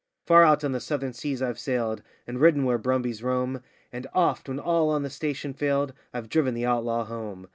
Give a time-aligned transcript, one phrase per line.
[0.25, 3.61] Far out on the southern seas I've sailed, and ridden where brumbies roam,
[3.93, 7.47] And oft, when all on the station failed, I've driven the outlaw home.